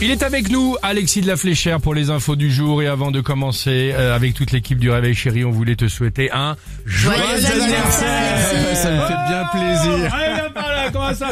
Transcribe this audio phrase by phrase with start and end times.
[0.00, 2.82] Il est avec nous, Alexis de la Fléchère, pour les infos du jour.
[2.82, 6.30] Et avant de commencer, euh, avec toute l'équipe du Réveil Chéri, on voulait te souhaiter
[6.30, 6.56] un
[6.86, 8.38] joyeux, anniversaire.
[8.74, 10.37] Ça me fait bien plaisir.
[10.92, 11.30] Comment ça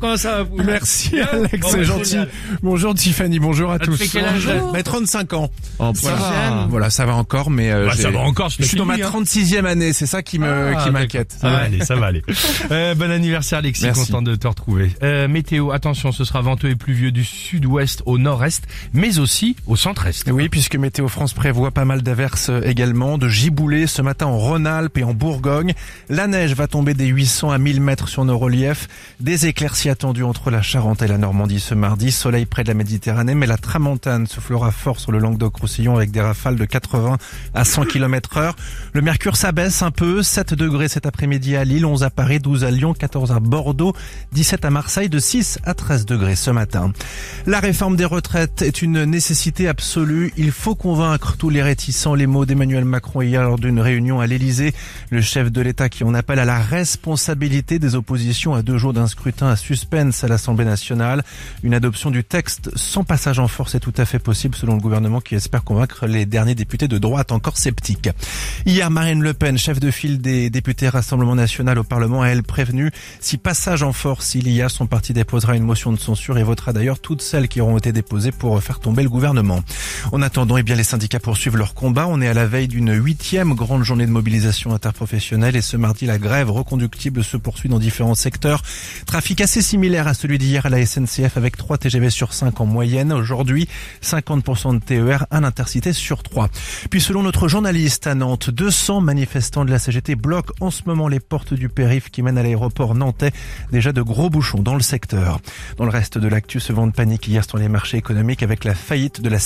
[0.00, 2.10] Comment ça ça Merci Alex, Bon, c'est gentil.
[2.10, 2.28] génial.
[2.62, 3.96] Bonjour Tiffany, bonjour à te tous.
[3.96, 5.50] fait quel âge, là Bah, 35 ans.
[5.78, 6.16] ça voilà.
[6.16, 6.66] va.
[6.68, 9.06] voilà, ça va encore, mais euh, Bah, ça va encore, je suis dans ma fini,
[9.06, 9.10] hein.
[9.22, 11.36] 36e année, c'est ça qui me Ah, qui m'inquiète.
[11.40, 12.22] Ça va aller, ça va aller.
[12.70, 14.06] Euh, bon anniversaire Alexis, Merci.
[14.06, 14.90] content de te retrouver.
[15.02, 19.76] Euh, météo, attention, ce sera venteux et pluvieux du sud-ouest au nord-est, mais aussi au
[19.76, 20.30] centre-est.
[20.30, 24.96] Oui, puisque Météo France prévoit pas mal d'averses également, de giboulées ce matin en Rhône-Alpes
[24.98, 25.74] et en Bourgogne.
[26.08, 28.88] La neige va tomber des 800 à 1000 mètres sur nos reliefs.
[29.20, 32.12] Des éclaircies attendues entre la Charente et la Normandie ce mardi.
[32.12, 36.20] Soleil près de la Méditerranée, mais la tramontane soufflera fort sur le Languedoc-Roussillon avec des
[36.20, 37.18] rafales de 80
[37.54, 38.56] à 100 km heure.
[38.92, 42.64] Le mercure s'abaisse un peu, 7 degrés cet après-midi à Lille, 11 à Paris, 12
[42.64, 43.94] à Lyon, 14 à Bordeaux,
[44.32, 46.92] 17 à Marseille, de 6 à 13 degrés ce matin.
[47.46, 50.32] La réforme des retraites est une nécessité absolue.
[50.36, 52.14] Il faut convaincre tous les réticents.
[52.14, 54.74] Les mots d'Emmanuel Macron hier lors d'une réunion à l'Elysée.
[55.10, 58.92] Le chef de l'État qui en appelle à la responsabilité des oppositions à deux jours
[58.92, 61.22] d'un scrutin à suspense à l'Assemblée nationale.
[61.62, 64.80] Une adoption du texte sans passage en force est tout à fait possible selon le
[64.80, 68.10] gouvernement qui espère convaincre les derniers députés de droite encore sceptiques.
[68.66, 72.42] Hier, Marine Le Pen, chef de file des députés Rassemblement National au Parlement, a elle
[72.42, 72.90] prévenu
[73.20, 76.42] si passage en force il y a, son parti déposera une motion de censure et
[76.42, 79.62] votera d'ailleurs toutes celles qui auront été déposées pour faire tomber le gouvernement.
[80.12, 82.06] En attendant, eh bien, les syndicats poursuivent leur combat.
[82.08, 86.06] On est à la veille d'une huitième grande journée de mobilisation interprofessionnelle et ce mardi,
[86.06, 88.62] la grève reconductible se poursuit dans différents secteurs.
[89.06, 92.66] Trafic assez similaire à celui d'hier à la SNCF avec 3 TGV sur 5 en
[92.66, 93.12] moyenne.
[93.12, 93.68] Aujourd'hui,
[94.02, 96.48] 50% de TER, un intercité sur 3.
[96.90, 101.08] Puis selon notre journaliste à Nantes, 200 manifestants de la CGT bloquent en ce moment
[101.08, 103.32] les portes du périph qui mènent à l'aéroport nantais.
[103.72, 105.40] Déjà de gros bouchons dans le secteur.
[105.76, 108.64] Dans le reste de l'actu, ce vent de panique hier sur les marchés économiques avec
[108.64, 109.38] la faillite de la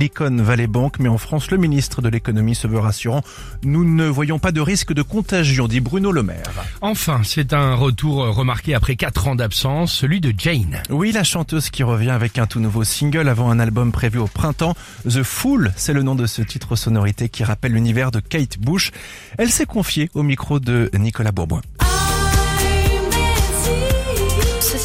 [0.00, 0.94] Silicon Valley Bank.
[0.98, 3.20] Mais en France, le ministre de l'économie se veut rassurant.
[3.64, 6.64] Nous ne voyons pas de risque de contagion, dit Bruno Le Maire.
[6.80, 10.82] Enfin, c'est un retour remarqué après 4 ans d'absence, celui de Jane.
[10.88, 14.26] Oui, la chanteuse qui revient avec un tout nouveau single avant un album prévu au
[14.26, 14.74] printemps.
[15.06, 18.92] The Fool, c'est le nom de ce titre sonorité qui rappelle l'univers de Kate Bush.
[19.36, 21.60] Elle s'est confiée au micro de Nicolas Bourboin.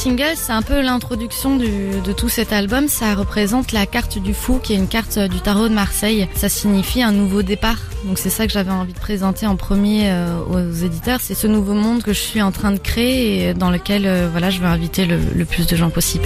[0.05, 2.87] Single, c'est un peu l'introduction du- de tout cet album.
[2.87, 6.27] Ça représente la carte du fou, qui est une carte du tarot de Marseille.
[6.35, 7.77] Ça signifie un nouveau départ.
[8.05, 11.21] Donc c'est ça que j'avais envie de présenter en premier euh, aux éditeurs.
[11.21, 14.27] C'est ce nouveau monde que je suis en train de créer et dans lequel euh,
[14.31, 16.25] voilà, je veux inviter le, le plus de gens possible.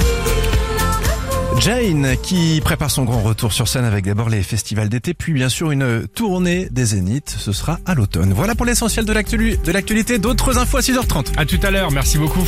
[1.60, 5.48] Jane qui prépare son grand retour sur scène avec d'abord les festivals d'été, puis bien
[5.50, 7.34] sûr une tournée des Zéniths.
[7.40, 8.34] Ce sera à l'automne.
[8.34, 10.20] Voilà pour l'essentiel de l'actu- de l'actualité.
[10.20, 11.28] D'autres infos à 6h30.
[11.38, 12.46] À tout à l'heure, merci beaucoup.